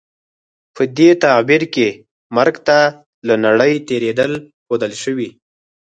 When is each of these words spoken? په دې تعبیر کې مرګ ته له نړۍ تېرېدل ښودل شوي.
په 0.75 0.83
دې 0.97 1.09
تعبیر 1.23 1.63
کې 1.73 1.87
مرګ 2.35 2.55
ته 2.67 2.79
له 3.27 3.35
نړۍ 3.45 3.73
تېرېدل 3.89 4.31
ښودل 4.65 4.93
شوي. 5.03 5.29